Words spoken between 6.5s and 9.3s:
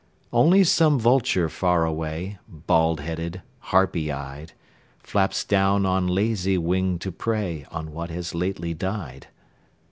wing to prey On what has lately died.